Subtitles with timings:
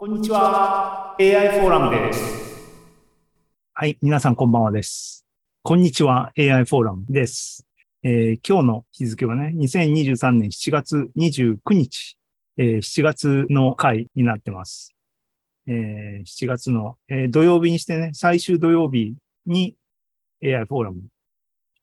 [0.00, 1.16] こんにちは。
[1.18, 2.56] AI フォーラムです。
[3.74, 5.26] はい、皆さんこんばんはです。
[5.64, 7.66] こんにちは、AI フォーラムです。
[8.04, 12.16] えー今日の日付はね、2023年7月29日、
[12.58, 14.94] えー7月の回になってます。
[15.66, 19.74] えー7月の、えー土曜日にしてね、最終土曜日に
[20.44, 21.02] AI フォーラム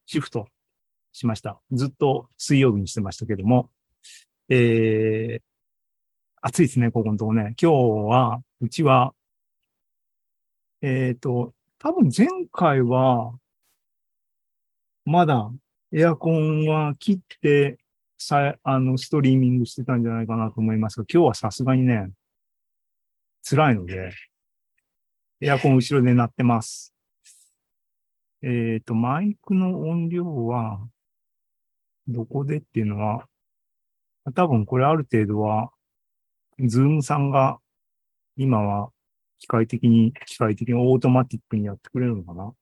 [0.06, 0.48] シフト
[1.12, 1.60] しました。
[1.74, 3.70] ずっと水曜日にしてましたけども、
[4.48, 5.55] えー
[6.42, 7.56] 暑いですね、ここのとこね。
[7.62, 7.76] 今日
[8.10, 9.14] は、うちは、
[10.82, 13.34] えっ、と、多分前回は、
[15.06, 15.52] まだ
[15.92, 17.78] エアコンは切って、
[18.18, 22.12] さ、あの、ストリーミングしてたんじゃないかなと思いますが、今日はさすがにね、
[23.48, 24.12] 辛いので、
[25.42, 26.94] エアコン後ろで鳴ってます。
[28.42, 30.88] えっ、と、マイクの音量は、
[32.08, 33.28] どこでっていうのは、
[34.34, 35.72] 多分これある程度は、
[36.60, 37.60] ズームさんが
[38.38, 38.90] 今は
[39.40, 42.54] 機械的に、機械的にオートマティックにやってくれるのかな？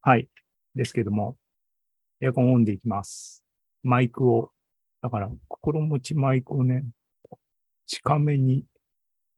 [0.00, 0.28] はい。
[0.74, 1.36] ですけども、
[2.20, 3.42] エアコンオンでいきます。
[3.82, 4.52] マイクを、
[5.02, 6.84] だから、心持ちマイクをね、
[7.86, 8.64] 近めに、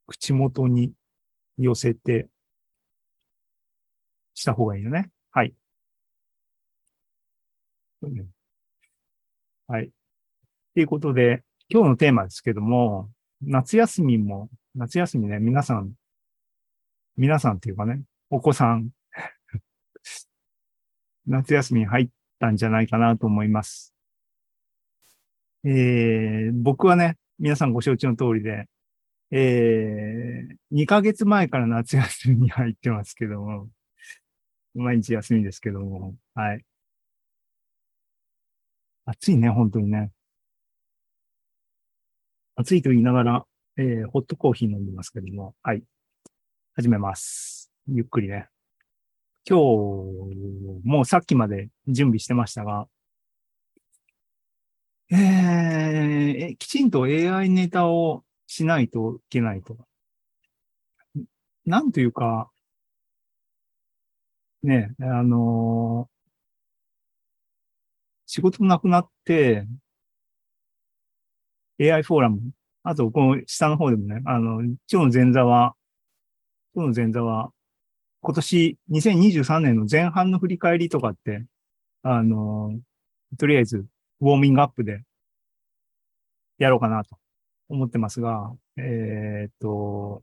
[0.07, 0.93] 口元に
[1.59, 2.29] 寄せて、
[4.35, 5.11] した方がいいよね。
[5.31, 5.55] はい。
[9.67, 9.91] はい。
[10.75, 13.11] ということで、今日のテーマですけども、
[13.43, 15.93] 夏休みも、夏休みね、皆さん、
[17.17, 18.91] 皆さんっていうかね、お子さん、
[21.27, 23.95] 夏休みに入ったんじゃないかなと思います。
[25.65, 28.69] えー、僕はね、皆さんご承知の通りで、
[29.31, 33.69] えー、2ヶ月前から夏休みに入ってますけども、
[34.75, 36.65] 毎日休みですけども、はい。
[39.05, 40.13] 暑いね、本当にね。
[42.61, 45.85] 暑いと言いながら、えー、ホットコーヒー飲んでますけども、はい。
[46.75, 47.71] 始めます。
[47.87, 48.49] ゆっくりね。
[49.49, 49.63] 今日、
[50.83, 52.89] もうさっきまで準備してましたが、
[55.13, 59.77] えーきちんと AI ネタをしないといけないと。
[61.65, 62.51] なんというか、
[64.65, 66.19] ね、あのー
[68.27, 69.65] 仕事なくなって、
[71.81, 72.41] AI フォーラム、
[72.83, 75.75] あと、この下の方でもね、あの、今日の前座は、
[76.75, 77.53] 今日の前座は、
[78.21, 81.45] 今年2023年の前半の振り返りとかって、
[82.03, 82.79] あの、
[83.39, 83.87] とりあえず、
[84.21, 85.03] ウォーミングアップで、
[86.59, 87.17] やろうかなと
[87.69, 90.23] 思ってますが、えーっと、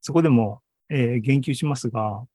[0.00, 2.26] そこでも、えー言及しますが、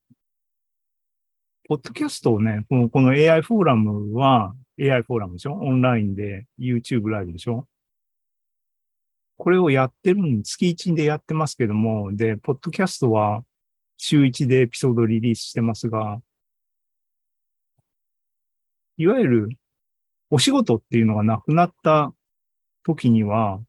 [1.68, 5.54] ポッドキャストをね、このこの AI フォーラムは、AI フォーラムでしょ？
[5.54, 7.68] オンラインで YouTube ライブでしょ？
[9.38, 13.44] これをやってるん、月1でやってますけども、で、ポッドキャストは
[13.98, 16.22] 週1でエピソードリリースしてますが、
[18.98, 19.50] いわゆる
[20.30, 22.14] お仕事っていうのがなくなった
[22.84, 23.62] 時には、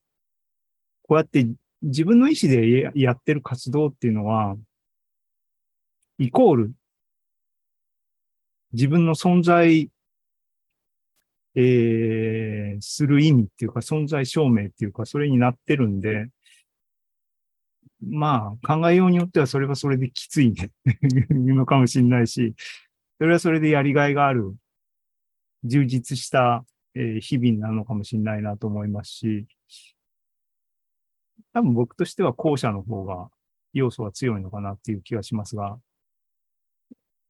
[1.03, 1.47] こうやって
[1.83, 4.57] 自分の意思でややってる活動っていうのは、
[6.19, 6.73] イコール
[8.73, 9.89] 自分の存在
[11.55, 16.29] えー、する意味っていうか、存在証明っていうか、それになってるんで、
[18.03, 20.71] まあ、考えようによってはそれはそれできついね、
[21.31, 22.55] のかもしれないし、
[23.19, 24.55] それはそれでやりがいがある、
[25.65, 29.47] 充実した、えー日々なのかもしれないなと思いますし、
[31.53, 33.29] 多分僕としては後者の方が
[33.73, 35.79] 要素は強いのかなっていう気がしますが、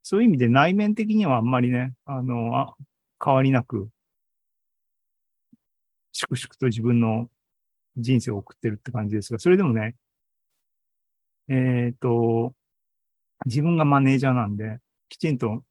[0.03, 2.75] そういう意味で内面的にはあんまりね、あの、あ
[3.23, 3.89] 変わりなく、
[6.13, 7.29] 粛々と自分の
[7.97, 9.97] 人生を送ってるって感じですが、それでもね、
[11.49, 12.55] えっ、と、
[13.47, 14.79] 自分がマネージャーなんで、
[15.09, 15.65] きちんと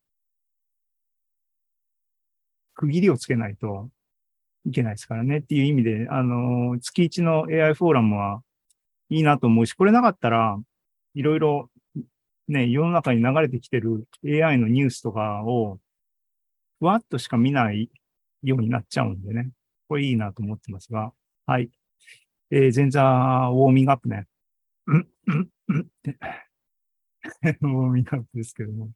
[2.76, 3.90] 区切りをつけないと
[4.66, 8.42] いけないですからねっていう意味で、あの、月1の AI フォーラムは
[9.10, 10.58] いいなと思うし、これなかったら、
[11.16, 11.70] いろいろ
[12.50, 15.80] ね、世の中に流れてきてる AI のニュースとかを、
[16.80, 17.92] ふわっとしか見ない
[18.44, 19.52] ようになっちゃうんでね。
[19.90, 21.12] これいいなと思ってますが。
[21.48, 21.72] はい。
[22.52, 24.28] えー、前座ウォーミングアップね。
[24.88, 28.92] ウォーミングアップですけども。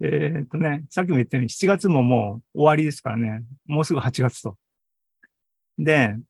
[0.00, 3.42] えーっとね、さっきも言ったように7月ももう終わりですからね。
[3.66, 4.56] もうすぐ8月と。
[5.76, 6.20] で、っ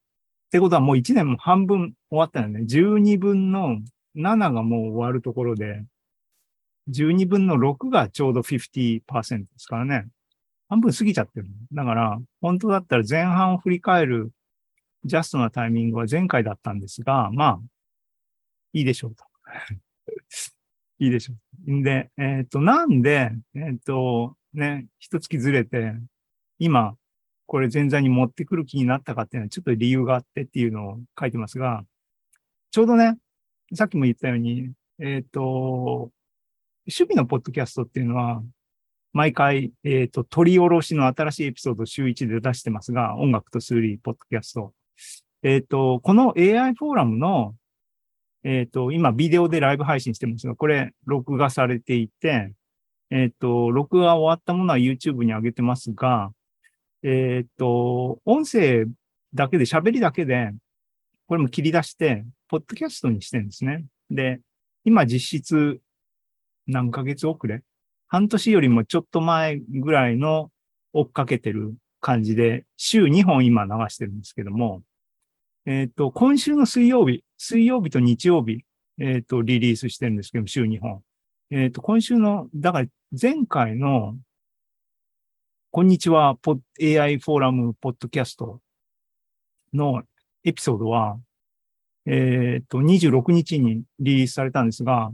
[0.51, 2.61] てことはもう1年も半分終わったよね。
[2.61, 3.83] 12分の
[4.17, 5.85] 7がもう終わるところで、
[6.89, 10.09] 12分の6がちょうど50%ですからね。
[10.69, 11.47] 半分過ぎちゃってる。
[11.73, 14.33] だから、本当だったら前半を振り返る
[15.05, 17.61] ジャストなタイミングは前回だったんですが、まあ、
[18.73, 19.25] いいでしょうと。
[21.01, 21.35] いいでしょ
[21.67, 21.73] う。
[21.73, 25.95] んで、えっ、と、なんで、えっ、と、ね、一月ずれて、
[26.59, 26.97] 今、
[27.47, 31.85] これ前座に持ってくる気になったかっていうのはちょっと理由があってっていうのを書いてますが、
[32.71, 33.17] ちょうどね、
[33.75, 36.11] さっきも言ったように、えっ、と、
[36.87, 38.43] 趣味のポッドキャストっていうのは、
[39.19, 44.73] 毎回、えっ、と、取り下ろしの新しいエピソード週1で出してますが、音楽と数理ポッドキャスト。
[45.43, 47.57] えっ、と、この AI フォーラムの、
[48.45, 52.53] えっ、と、今ビデオでライブ配信してますが、これ録画されていて、
[53.11, 56.31] えっ、と、録画終わったものは YouTube に上げてますが、
[57.03, 58.85] えっ、と、音声
[59.35, 60.53] だけで、喋りだけで、
[61.27, 63.85] これも切り出して、ポッドキャストにしてるんですね。
[64.13, 64.39] で、
[64.85, 65.81] 今実質
[66.69, 67.65] 何ヶ月遅れ
[68.09, 70.51] 半年よりもちょっと前ぐらいの
[70.95, 74.83] 追っかけてる感じで、週2本今流してるんですけども、
[75.67, 78.65] えっ、と、今週の水曜日、水曜日と日曜日、
[78.99, 81.03] えっ、と、リリースしてるんですけども、週2本。
[81.51, 82.89] えっ、と、今週の、だから
[83.21, 84.17] 前回の、
[85.71, 86.39] こんにちは、
[86.81, 88.63] AI フォーラムポッドキャスト
[89.75, 90.03] の
[90.45, 91.19] エピソードは、
[92.07, 95.13] えっ、と、26日にリリースされたんですが、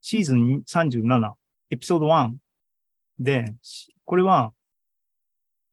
[0.00, 1.34] シーズン37、
[1.70, 2.34] エピソード1
[3.18, 3.54] で、
[4.04, 4.52] これは、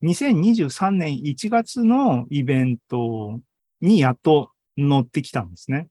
[0.03, 3.39] 2023年1月のイベント
[3.81, 5.87] にやっと乗ってきたんですね。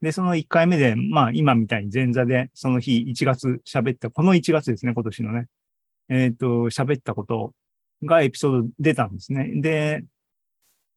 [0.00, 5.46] で、その1回目で、まあ今みたいに前座でその日1月喋った、この1月ですね、今年のね。
[6.08, 7.54] えっ、と、喋ったこと
[8.02, 9.52] がエピソード出たんですね。
[9.60, 10.04] で、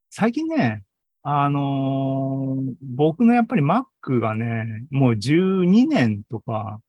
[0.10, 0.84] 最近ね、
[1.22, 6.80] あのー僕のやっぱり Mac がね、もう12年とか、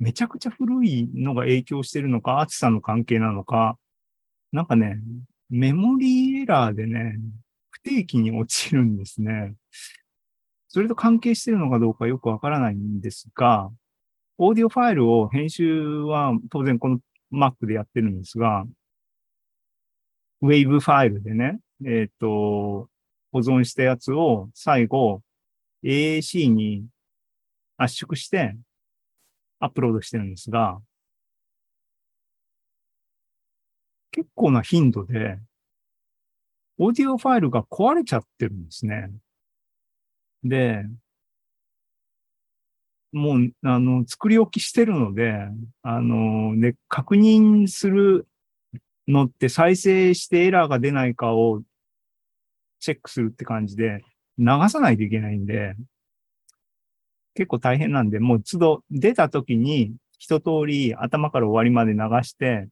[0.00, 3.78] めちゃくちゃ古いのが影響してるのか、暑さの関係なのか、
[4.50, 4.98] なんかね、
[5.50, 7.18] メモリーエラーでね、
[7.70, 9.54] 不定期に落ちるんですね。
[10.68, 13.70] それと関係してるのかどうかよくわからないんですが、
[14.38, 17.00] オーディオファイルを編集は当然この
[17.30, 18.64] Mac でやってるんですが、
[20.42, 22.88] Wave ファイルでね、えっ、と、
[23.32, 25.20] 保存したやつを最後
[25.84, 26.86] AAC に
[27.76, 28.56] 圧縮して
[29.60, 30.80] アップロードしてるんですが、
[34.10, 35.38] 結構な頻度で、
[36.78, 39.10] オーディオファイルが壊れちゃってるんですね。
[40.42, 40.84] で、
[43.12, 45.34] もう、あの、作り置きしてるので、
[45.82, 48.26] あの、で、確認する
[49.08, 51.62] のって再生してエラーが出ないかを
[52.78, 54.02] チェックするって感じで、
[54.38, 55.74] 流さないといけないんで、
[57.40, 62.68] 結構大変なんで、もう都度出た時に一通り頭から終わりまで流して、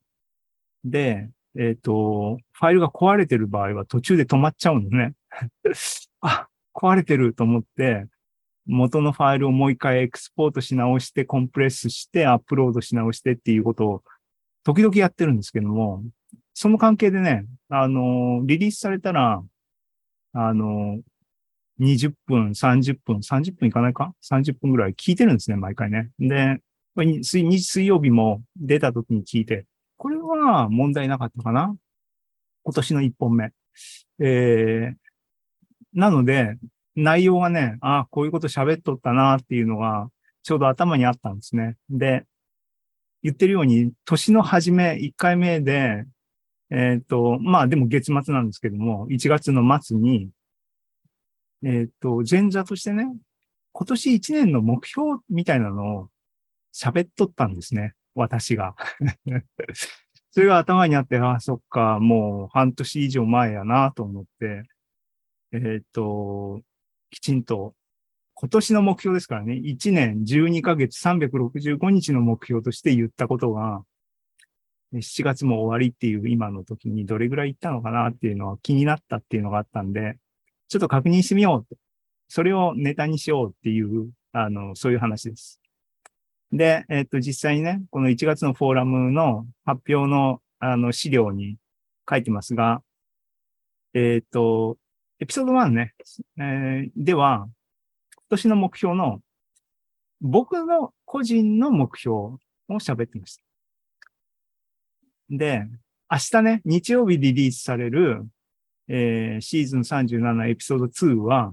[0.85, 5.15] で、えっ、と、ファイルが壊れてる場合は途中で止まっちゃうのね。
[6.21, 8.05] あ、壊れてると思って、
[8.67, 14.03] 元のファイルをもう一回エクスポートし直して、コンプレスして、アップロードし直してっていうことを
[14.65, 16.05] 時々やってるんですけども、
[16.53, 19.43] その関係でね、あの、リリースされたら、
[20.35, 21.01] あの、
[21.81, 26.11] 20分、30分、30分いかないか ?30 分ぐらい聞いてるんですね、毎回ね。
[26.19, 26.61] で、
[26.97, 29.67] 水水曜日も出た時に聞いて、
[29.97, 31.77] これは問題なかったかな？
[32.65, 33.53] 今年の1本目。
[34.21, 34.97] えー、
[35.95, 36.57] なので、
[36.97, 40.09] 内容がね、あこういうこと喋っとったなっていうのが、
[40.43, 41.77] ちょうど頭にあったんですね。
[41.89, 42.25] で、
[43.23, 46.05] 言ってるように、年の初め、1回目で、
[46.71, 50.31] えっ、と、まあでも月末なんですけども、1月の末に、
[51.65, 53.05] えっ、と、前座としてね、
[53.73, 56.09] 今年1年の目標みたいなのを
[56.75, 57.95] 喋っとったんですね。
[58.15, 58.75] 私が。
[60.31, 64.63] それが頭にあって、ああ、そっか、もう半年以上前やなと思って、
[65.53, 66.61] えっ、と、
[67.11, 67.75] きちんと、
[68.35, 73.83] 今年の目標ですからね、1年12ヶ月365日の目標として言ったことが、
[74.95, 80.19] 7月も終わりっていう今の時にどれぐらい行ったのかなっていうのは気になったっていうのがあったんで、
[80.69, 81.77] ちょっと確認してみようって。
[82.29, 85.61] それをネタにしようっていう、あの、そういう話です。
[86.53, 91.57] で、えっ、と、実際にね、この1月のフォーラムの発表の、あの、資料に
[92.09, 92.83] 書いてますが、
[93.95, 94.77] えっ、と、
[95.21, 95.95] エピソード1ね、
[96.39, 97.49] えーでは、
[98.15, 99.21] 今年の目標の、
[100.21, 103.43] 僕の個人の目標を喋ってました。
[105.31, 105.67] で、
[106.11, 108.27] 明日ね、日曜日リリースされる、
[108.89, 111.53] えーシーズン37エピソード2は、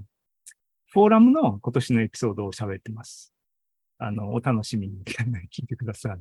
[0.90, 3.32] フォーラムの今年のエピソードを喋ってます。
[3.98, 6.18] あの、お楽しみに聞いてください。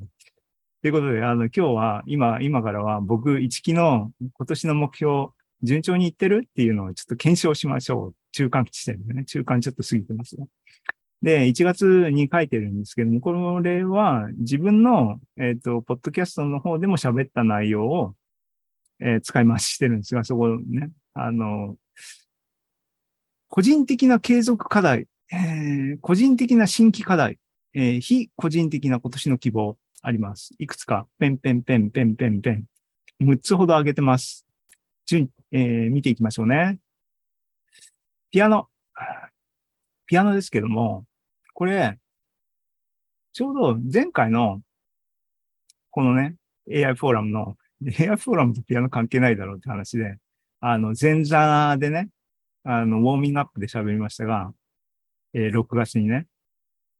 [0.81, 5.29] ということで、あの、今日は、今、今からは僕、一期の今年の目標
[5.63, 8.15] 順調にいってるっていうのをちょっと検証しましょう。
[8.31, 9.25] 中間地点でね。
[9.25, 10.47] 中間ちょっと過ぎてますよ。
[11.21, 18.15] で、1月に書いてるんですけども、これは自分の、えっ、と、ポッドキャストの方でも喋った内容を、
[18.99, 21.77] えー使い回ししてるんですが、そこね、あの、
[23.47, 27.39] 個人的な継続課題、えー個人的な新規課題、
[27.73, 30.53] えー非個人的な今年の希望あります。
[30.59, 32.65] いくつか、ペンペンペンペンペンペン、
[33.21, 34.45] 6つほど挙げてます。
[35.05, 36.79] 順、えー見ていきましょうね。
[38.29, 38.67] ピアノ。
[40.05, 41.05] ピアノですけども、
[41.53, 41.97] これ、
[43.31, 44.61] ちょうど前回の、
[45.91, 46.35] このね、
[46.69, 47.55] AI フォーラムの、
[47.85, 50.17] AI フォーラムとピアノ関係ないだろうって話で、
[50.67, 52.09] あの、前座でね、
[52.63, 54.51] あの、ウォーミングアップで喋りましたが、
[55.35, 56.25] えー6月にね、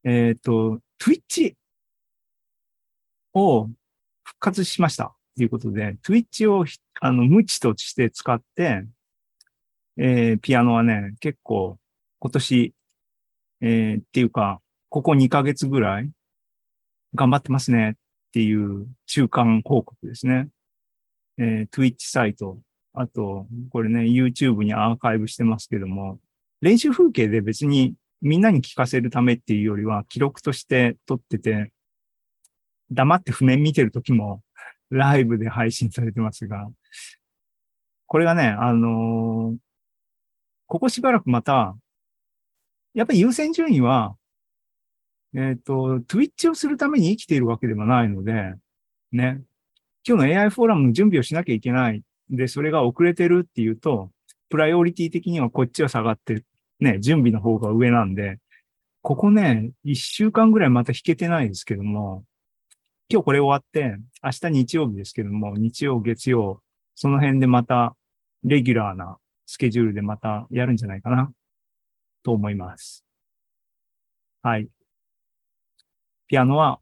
[0.03, 1.55] えっ、と、Twitch
[3.33, 3.63] を
[4.23, 5.15] 復活しました。
[5.35, 6.63] ということで、Twitch を
[7.01, 8.85] あの無知として使って、
[9.97, 11.79] えーピアノはね、結構
[12.19, 12.73] 今年、
[13.61, 16.11] えーっていうか、ここ2ヶ月ぐらい
[17.15, 17.95] 頑張ってますねっ
[18.31, 20.49] ていう中間報告ですね。
[21.39, 22.59] えー Twitch サイト、
[22.95, 26.19] あと、これね、YouTube にアーカイブしてますけども、
[26.61, 31.71] 練習風景で別にみんなに聞かせるためっていうよりは、記録として撮ってて、
[32.91, 34.43] 黙って譜面見てる時も
[34.89, 36.69] ライブで配信されてますが、
[38.07, 39.65] これがね、あのー
[40.67, 41.77] ここしばらくまた、
[42.93, 44.15] やっぱり優先順位は、
[45.35, 48.55] えっ、と、Twitch をするために生きているわけではないので、
[49.11, 49.41] ね、
[50.07, 52.01] 今日の AI フォーラムの準備をしなきゃいけない。
[52.29, 54.11] で、それが遅れてるっていうと、
[54.49, 56.43] プライオリティ的にはこっちは下がって。
[56.79, 58.39] ね、準備の方が上なんで、
[59.01, 62.25] ここね、一週間ぐらいまた弾けてないですけども、
[63.07, 66.61] 今日これ終わって、明日日曜日ですけども、日曜、月曜、
[66.95, 67.95] その辺でまた、
[68.43, 71.31] レギュラーなスケジュールでまたやるんじゃないかな、
[72.23, 73.05] と思います。
[74.41, 74.67] はい。
[76.27, 76.79] ピアノは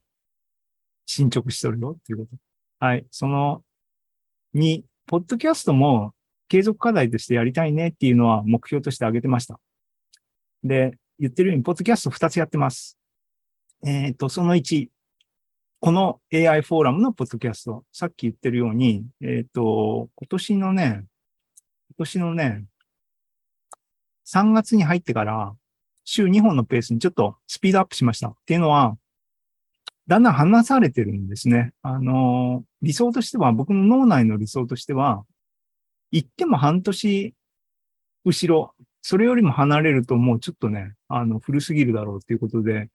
[1.05, 2.37] 進捗しとるよっていうこと。
[2.79, 3.05] はい。
[3.11, 3.63] その
[4.55, 6.13] 2、ポッドキャストも
[6.47, 9.59] 継続課題としてやりたいねっていうのは目標として挙げてました。
[10.63, 12.97] で、言ってるように、ポッドキャスト2つやってます。
[13.85, 14.87] えっ、と、その1、
[15.79, 21.05] この AI フォーラムのポッドキャスト、さっき言ってるように、えっ、と、今年のね、
[21.89, 22.65] 今年のね、
[24.25, 25.53] 3月に入ってから、
[26.05, 28.29] 週2本のペースにちょっとスピードアップしました。
[28.29, 28.97] っていうのは、
[30.07, 31.73] だんだん話されてるんですね。
[31.81, 35.23] あの、理想としては、僕の脳内の理想としては、
[36.11, 37.33] 行っても半年
[38.25, 42.89] 後ろ、それよりも離れるともうちょっとね、あの、古すぎるだろうっていうことで、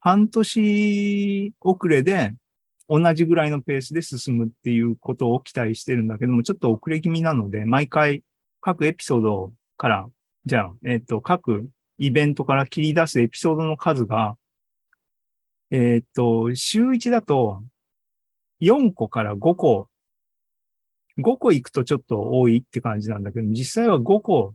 [0.00, 2.34] 半年遅れで
[2.88, 8.22] 同じぐらいのペースで進むっていうことを期待してるんだけども、ちょっと遅れ気味なので、毎回
[8.62, 10.08] 各エピソードから、
[10.46, 11.68] じゃあ、えっ、と、各
[11.98, 14.38] イベントから切り出すエピソードの数が、
[15.70, 17.62] えっ、と、週1だと
[18.60, 19.88] 4個から5個、
[21.18, 24.54] 5個行くとちょっと多いって感じなんだけど、実際は5個、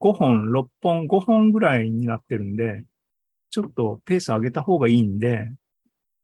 [0.00, 2.84] 5本、6本、5本ぐらいになってるんで、
[3.50, 5.50] ちょっとペース上げた方がいいんで、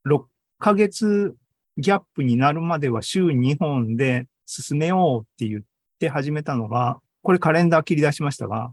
[0.07, 0.25] 6
[0.59, 1.35] ヶ月
[1.79, 5.63] ギャップになるまでは週2本で進めようって言っ
[5.99, 8.73] て始めたのが、これカレンダー切り出しましたが、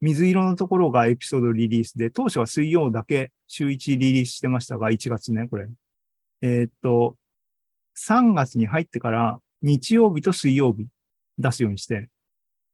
[0.00, 5.68] 水色のところがエピソードリリースで、当初は水曜だけ週1リリースしてましたが、1月ね、これ。
[6.42, 7.16] えーっと、
[7.96, 10.86] 3月に入ってから日曜日と水曜日
[11.38, 12.08] 出すようにして、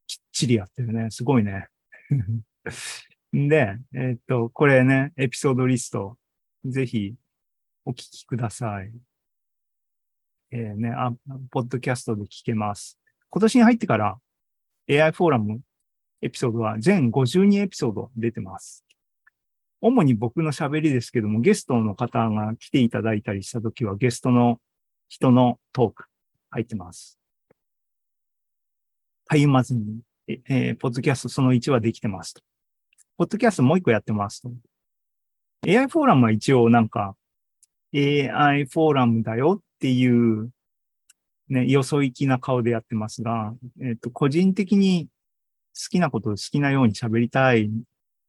[0.07, 1.11] きっちりやってるね。
[1.11, 1.69] すごいね。
[3.33, 6.19] で、えーっと、これね、エピソードリスト、
[6.65, 7.15] ぜひ
[7.85, 8.93] お聞きください。
[10.51, 11.13] えーね、あ、
[11.51, 12.99] ポッドキャストで聞けます。
[13.29, 14.19] 今年に入ってから
[14.89, 15.61] AI フォーラム
[16.23, 18.85] エピソードは全52エピソード出てます。
[19.81, 24.61] 主に僕の喋りですけども、ゲストの方が来ていただいたりしたときは、ゲストの
[25.11, 26.05] 人のトーク
[26.51, 27.19] 入ってます。
[29.27, 32.43] たゆまずに、えーポッドキャストその1はできてますと。
[33.19, 34.53] ポッドキャストもう1個やってますと。
[35.67, 37.17] AI フォーラムは一応なんか、
[37.93, 40.51] AI フォーラムだよっていう、
[41.49, 43.53] ね、よそ行きな顔でやってますが、
[43.83, 45.09] えっ、と、個人的に
[45.75, 47.71] 好きなことを好きなように喋りたいっ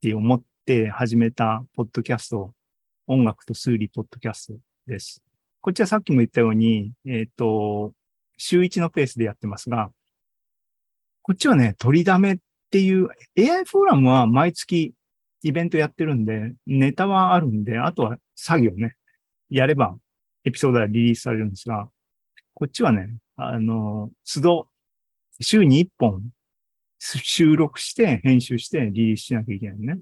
[0.02, 2.56] て思って始めたポッドキャスト、
[3.06, 4.54] 音楽と数理ポッドキャスト
[4.88, 5.22] です。
[5.62, 7.94] こっちはさっきも言ったように、えっ、と、
[8.38, 9.92] 週1のペースでやってますが、
[11.22, 12.38] こっちはね、取りだめっ
[12.72, 14.94] ていう、AI フォーラムは毎月
[15.44, 18.96] イベントやってるんで、ネタはあるんで、あとは作業ね、
[19.52, 19.96] やれば
[20.46, 21.88] エピソードがリリースされるんですが、
[22.56, 24.68] こっちはね、あの、都度、
[25.42, 26.24] 週に1本
[27.00, 30.00] 収録して、編集して、リリースしなきゃいけないね。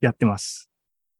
[0.00, 0.70] やってます。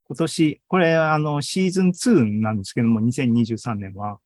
[0.09, 4.19] 今年、これ、あの、シーズン2なんですけども、2023年は。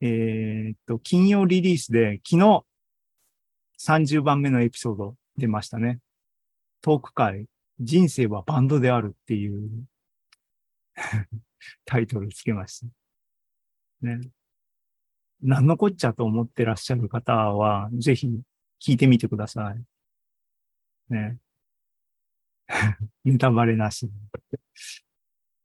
[0.00, 2.64] えーっと、金曜リリースで、昨日、
[3.78, 6.00] 30番目のエピソード出ましたね。
[6.80, 7.46] トーク会、
[7.78, 9.86] 人生はバンドであるっていう
[11.84, 14.06] タイトルつけました。
[14.06, 14.30] ね。
[15.42, 18.28] 何のこっちゃと思ってらっしゃる方は、ぜひ
[18.80, 21.12] 聞いてみてください。
[21.12, 21.38] ね。
[23.24, 24.10] ネタバレなし。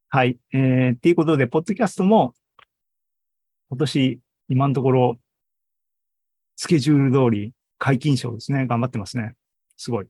[0.10, 0.40] はい。
[0.54, 2.34] えー、っていうことで、ポッドキャストも、
[3.70, 5.20] 今年、今のところ、
[6.56, 8.68] スケジュール通り、解禁賞ですね。
[8.68, 9.36] 頑張ってますね。
[9.76, 10.08] すごい。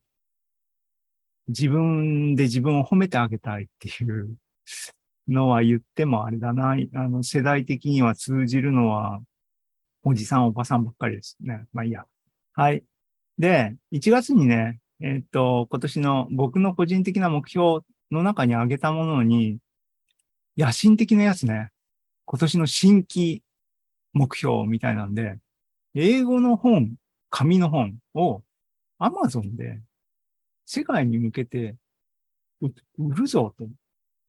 [1.48, 4.36] 自分で自分を褒めてあげたいっていう
[5.28, 6.76] のは言ってもあれだな。
[6.96, 9.22] あの、世代的には通じるのは、
[10.04, 11.66] おじさん、おばさんばっかりですね。
[11.74, 12.06] まあいいや。
[12.54, 12.84] はい。
[13.38, 19.58] で、1月にね、えっと、今年の僕の個人的な目標の中に挙げたものに、
[20.58, 21.72] 野心的なやつね。
[22.24, 23.44] 今年の新規
[24.14, 25.40] 目標みたいなんで、
[25.94, 26.96] 英語の本、
[27.30, 28.44] 紙の本を
[28.98, 29.82] Amazon で
[30.66, 31.76] 世界に向けて
[32.62, 32.72] 売
[33.14, 33.68] るぞと。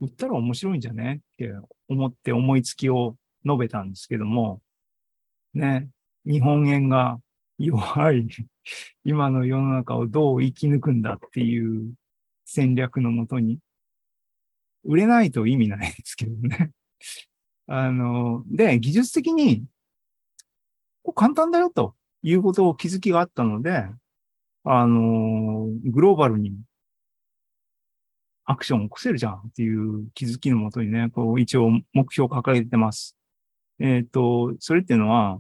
[0.01, 1.21] 売ったら面白いんじゃね？
[1.35, 1.53] って
[1.89, 3.15] 思って思いつきを
[3.47, 4.61] 述べたんですけども、
[5.55, 5.89] ね、
[6.27, 7.21] 日本円が
[7.59, 8.27] 弱い
[9.05, 11.93] 今の世の中をどう生き抜くんだっていう
[12.45, 13.59] 戦略のもとに、
[14.85, 16.73] 売れないと意味ないですけどね。
[17.67, 19.65] あの、で、技術的に、
[21.15, 23.87] 簡単だよということを気づきがあったので、
[24.65, 26.55] あの、グローバルに
[28.45, 33.17] アクションを起こせるじゃんっていう気づきのもとにね、こう一応目標を掲げてます。
[33.79, 35.39] えっ、と、それっていうのは、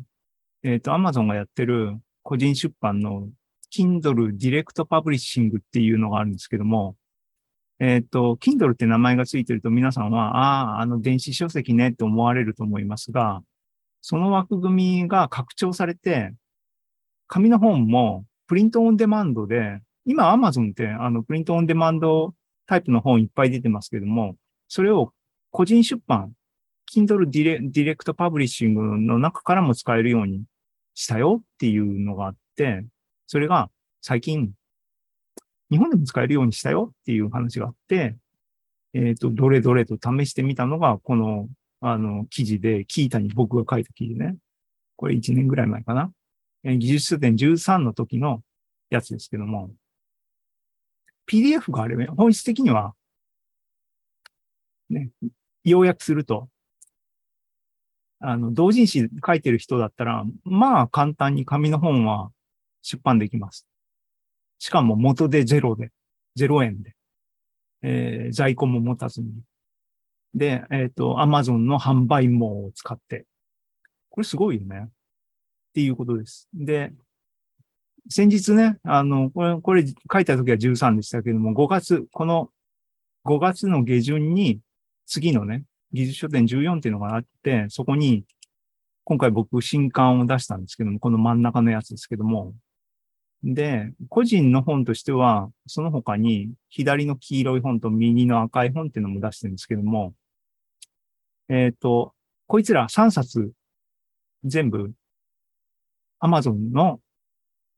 [0.64, 3.28] えっ、と、Amazon がやってる個人出版の
[3.70, 6.96] Kindle Direct Publishing っていうのがあるんですけども、
[7.80, 13.42] えっ、と、Kindle って名前がついてると皆さんは、ああ、あの電子書籍ねって思われると思いますが、
[14.00, 16.32] その枠組みが拡張されて、
[17.26, 22.34] 紙の本もプリントオンデマンドで、今 Amazon ってあのプリントオンデマンド
[22.66, 24.36] タイプの本いっぱい出てますけども、
[24.68, 25.12] それを
[25.50, 26.32] 個人出版、
[26.90, 30.44] Kindle Direct Publishing の中からも使えるように
[30.94, 32.84] したよっていうのがあって、
[33.26, 34.52] それが最近、
[35.70, 38.16] 日本でも使えるようにしたよっていう話があって、
[38.94, 41.48] えっ、と、どれどれと試してみたのが、この、
[41.80, 44.36] あの、記事で、キータに僕が書いた記事ね。
[44.96, 46.12] これ1年ぐらい前かな。
[46.62, 48.42] えー技術書店13の時の
[48.90, 49.70] やつですけども、
[51.26, 52.94] PDF があれば、本質的には、
[54.90, 55.10] ね、
[55.64, 56.48] 要約すると、
[58.26, 62.30] あの、同人誌書いてる人だったら、まあ簡単に紙の本は
[62.82, 63.66] 出版できます。
[64.58, 65.90] しかも元でゼロで、
[66.38, 66.94] 0円で、
[67.82, 69.28] えー在庫も持たずに。
[70.34, 73.26] で、えっ、と、Amazon の販売網を使って。
[74.08, 74.86] これすごいよね。
[74.86, 74.88] っ
[75.74, 76.48] ていうことです。
[76.54, 76.92] で、
[78.08, 82.50] 先日ね、あの、これ、これ書いた時は13でしたけども、5月、この
[83.24, 84.60] 5月の下旬に、
[85.06, 88.24] 次のね、技術書店14っていうのがあって、そこに、
[89.04, 92.52] 今回僕新刊を出したんですけども、この真ん中のやつですけども、
[93.44, 100.14] で、個人の本としては、その他に左の黄色い本と右の赤い本っていうのも出してるんですけども、
[101.48, 102.12] えっ、と、
[102.48, 103.52] こいつら3冊
[104.42, 104.92] 全部
[106.20, 107.00] Amazon の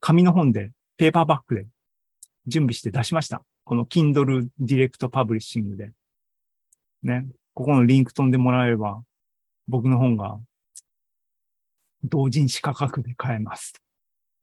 [0.01, 1.67] 紙の本で、ペーパーバッグで
[2.47, 3.43] 準備して出しました。
[3.65, 5.91] この Kindle Direct Publishing で。
[7.03, 7.27] ね。
[7.57, 9.03] ここのリンク飛んでもらえれば、
[9.67, 10.39] 僕の本が
[12.05, 13.73] 同人誌価格で買えます。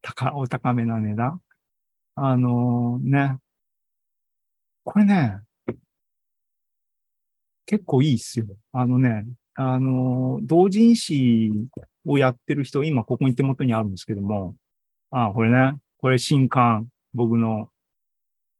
[0.01, 1.39] 高、お高めな値段。
[2.15, 3.37] あのね。
[4.83, 5.41] これね、
[7.67, 8.47] 結構いいっすよ。
[8.71, 11.51] あのね、あの同人誌
[12.07, 14.55] をやってる人、今ここに手元にあるんですけども、
[15.11, 17.69] あ、これね、これ新刊、僕の、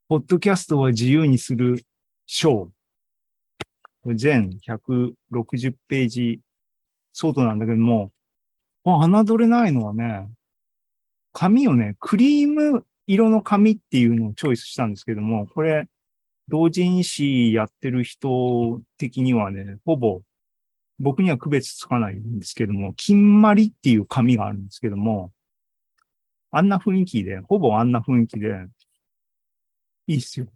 [0.09, 1.83] ポッドキャストは自由にする
[2.27, 2.69] 章。
[4.05, 6.39] 全160ページ
[7.13, 8.11] 相当なんだけども、
[8.85, 10.27] あ、侮れないのはね、
[11.31, 15.87] 紙をね、クリーム色の紙っていうのをチョイスしたんですけども、これ、
[16.49, 20.21] 同人誌やってる人的にはね、ほぼ、
[20.99, 25.31] 僕には区別つかないんですけども、金まりっていう紙があるんですけども、
[26.51, 28.67] あんな雰囲気で、ほぼあんな雰囲気で、
[30.07, 30.47] いいっすよ。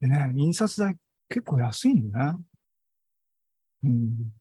[0.00, 0.96] でね、印刷代
[1.28, 2.38] 結構安いんだね。
[3.84, 4.32] うん。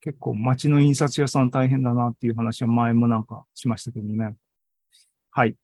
[0.00, 4.36] 結構街の印刷屋さん大変だなっていう話は前もなんかしましたけどね。
[5.30, 5.56] はい。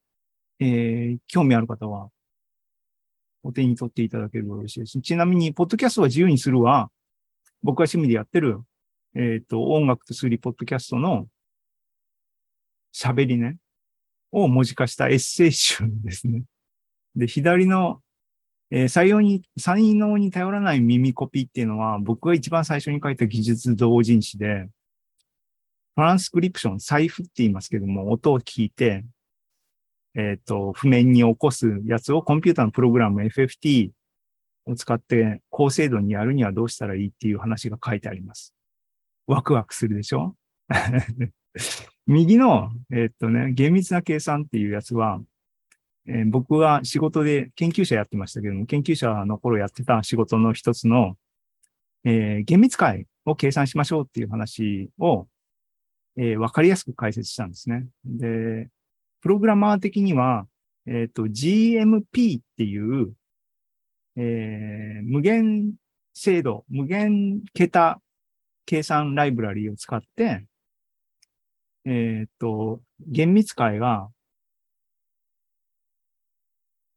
[0.59, 2.09] えー、興味ある方は、
[3.43, 5.01] お手に取っていただければよろしいです。
[5.01, 6.91] ちなみに、ポッドキャストは自由にするは、
[7.63, 8.61] 僕が趣味でやってる、
[9.15, 11.27] えっ、と、音楽と数理ポッドキャストの
[12.95, 13.59] 喋りね、
[14.31, 16.45] を文字化したエッセイ集ですね。
[17.17, 18.01] で、左の、
[18.75, 24.67] えー採用に、才能に頼らない耳コピーっていうのは、僕が一番最初に書いた技術同人誌で、
[25.95, 29.05] トランスクリプション、財布って言いますけども、音を聞いて、
[30.15, 33.91] えっ、と、譜面に起こすやつをコンピューターのプログラム FFT
[34.65, 38.55] を使って高精度にやるにはどうしたらいいっていう話が書いてあります。
[39.27, 40.35] ワクワクするでしょ？
[42.07, 45.21] 右の、えっ、とね、厳密な計算っていうやつは、
[46.09, 51.17] えー僕は仕事で研究者やってましたけども、研究者の頃やってた仕事の一つの、
[52.05, 55.27] えー厳密解を計算しましょうっていう話を、
[56.17, 57.87] えーわかりやすく解説したんですね。
[58.05, 58.69] で、
[59.21, 60.47] プログラマー的には、
[60.87, 63.13] えっ、と、GMP っていう、
[64.17, 65.75] えー無限
[66.15, 68.01] 精度、無限桁
[68.67, 70.47] 計算ライブラリを使って、
[71.85, 74.09] えっ、と、厳密解が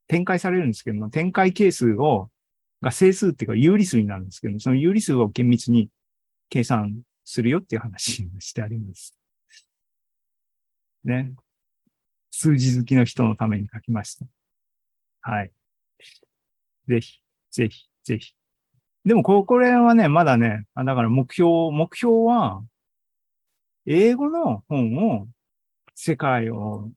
[0.08, 2.30] 展開されるんですけども、展開係数を、
[2.82, 5.90] が整数っていうか有理数になるんですけども、その有理数を厳密に
[6.50, 9.18] 計算するよっていう話をしてあります。
[11.04, 11.34] ね。
[12.32, 14.26] 数字好きの人のために書きました。
[15.22, 15.52] はい。
[16.88, 18.34] ぜひ、ぜひ、ぜひ。
[19.06, 22.64] でも、ここれはね、まだね、あだから目標、目標は、
[23.86, 25.28] 英語の本を
[25.94, 26.90] 世界を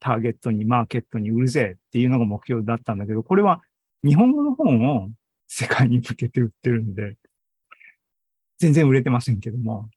[0.00, 3.60] ターゲットに、マーケットに売るぜっていうのが目標だったんだけど、これは
[4.04, 5.10] 日本語の本を
[5.46, 7.16] 世界に向けて売ってるんで、
[8.58, 9.88] 全然売れてませんけども、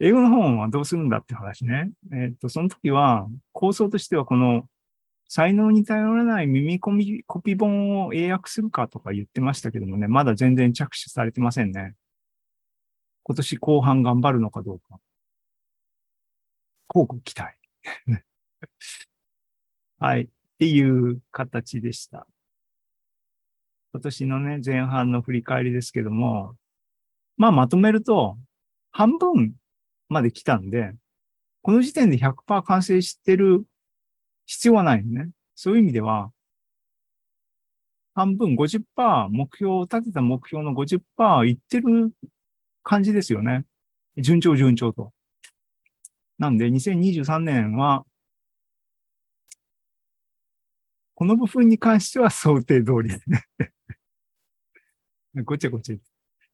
[0.00, 1.90] 英語の本はどうするんだって話ね。
[2.12, 4.68] えっと、その時は構想としてはこの
[5.28, 11.94] 才能に頼らない耳コミコピ本を英訳するかとか言ってましたけどもね、まだ全然着手されてませんね。
[13.22, 15.00] 今年後半頑張るのかどうか。
[16.92, 17.54] 広告期待。
[19.98, 20.22] はい。
[20.22, 22.26] っていう形でした。
[23.92, 26.56] 今年のね、前半の振り返りですけども、
[27.36, 28.38] まあまとめると、
[28.90, 29.54] 半分
[30.08, 30.92] まで来たんで、
[31.62, 33.64] この時点で100%完成してる
[34.46, 35.30] 必要はないね。
[35.54, 36.30] そういう意味では、
[38.14, 42.12] 半分50%目標を、立てた目標の50%いってる
[42.82, 43.64] 感じですよね。
[44.16, 45.12] 順調順調と。
[46.38, 48.04] なんで、2023年は、
[51.14, 53.44] この部分に関しては想定通りですね。
[55.44, 55.96] ごちゃごちゃ。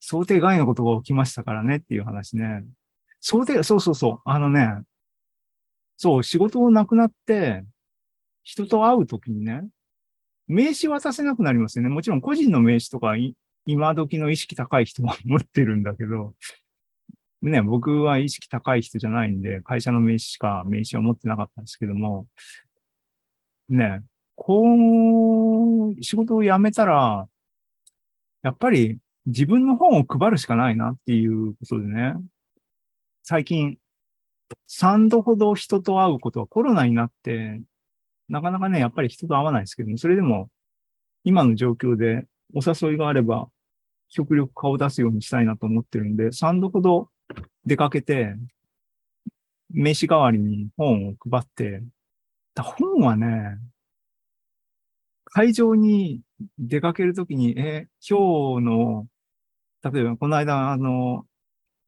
[0.00, 2.64] 想定外のことが起きましたからねっていう話ね。
[3.20, 4.20] 想定、そうそうそう。
[4.24, 4.82] あのね、
[5.96, 7.64] そう、仕事をなくなって、
[8.42, 9.68] 人と会うときにね、
[10.46, 11.90] 名刺渡せなくなりますよね。
[11.90, 13.14] もちろん個人の名刺とか、
[13.66, 16.34] 今時の意識高い人は持ってるんだけど、
[17.42, 22.26] ね、僕は意識高い人じゃないんで、会社の名刺しか名刺は持ってなかったんですけども、
[23.68, 24.02] ね、
[24.34, 27.26] こう、仕事を辞めたら、
[28.42, 32.14] やっぱり自分の本を配るしかないなっていうことでね、
[33.22, 33.78] 最近、
[34.68, 37.60] 3度ほど人と会うことはコロナになって、
[38.28, 40.50] なかなかね、やっぱり人と会わないですけども、それでも、
[41.24, 42.24] 今の状況で
[42.54, 43.48] お誘いがあれば、
[44.08, 47.08] 極力顔を出すようにしたいなと思ってるんで、3度ほど
[47.64, 48.34] 出かけて、
[49.70, 51.82] 名刺代わりに本を配って、
[52.54, 53.58] だ本はね、
[55.24, 56.20] 会場に
[56.58, 59.06] 出かけるときに、え、今日の、
[59.82, 61.24] 例えばこの間、あの、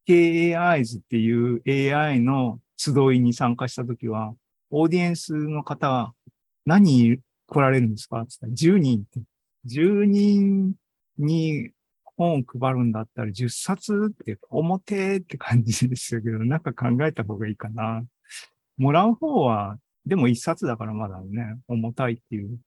[0.09, 4.35] KAIs っていう AI の集いに参加したときは、
[4.70, 6.14] オーディエンスの方、
[6.64, 9.20] 何来られるんですかって言ったら、10人って。
[9.66, 10.74] 10人
[11.18, 11.70] に
[12.16, 18.03] 本を配るんだったら10冊って表って感じですけど、なんか考えた方がいいかな。
[18.77, 22.59] もらう方は、でも1冊だからまだね、重たいっていう、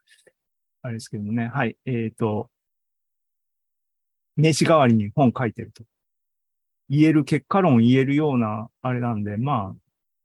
[0.82, 1.48] あれですけどもね。
[1.48, 1.78] はい。
[1.86, 2.50] えっ、と、
[4.36, 5.84] 名刺代わりに本書いてると。
[6.90, 9.76] 言える、結果論言えるような、あれなんで、まあ、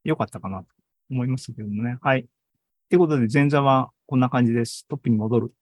[0.04, 0.66] 良かったかなと
[1.10, 1.98] 思いますけどもね。
[2.02, 2.20] はい。
[2.20, 2.24] っ
[2.88, 4.86] てことで、前座はこんな感じです。
[4.88, 5.54] トップに戻る。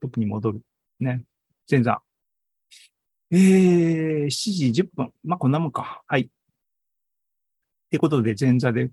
[0.00, 0.62] トップに戻る。
[1.00, 1.24] ね。
[1.70, 2.02] 前座。
[3.34, 5.12] えー、7時10分。
[5.24, 6.02] まあ、こんなもんか。
[6.06, 6.22] はい。
[6.22, 6.28] っ
[7.90, 8.90] てことで、前座で、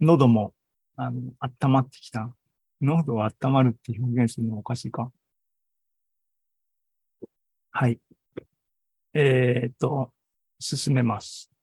[0.00, 0.54] 喉も、
[0.96, 2.34] あの、温まってきた。
[2.80, 5.12] 喉を温まるって表現するのおかしいか。
[7.70, 8.00] はい。
[9.14, 10.12] えーっと、
[10.58, 11.55] 進めます。